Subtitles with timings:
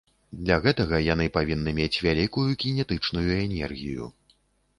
[0.45, 4.11] Для гэтага яны павінны мець вялікую кінетычную энергію.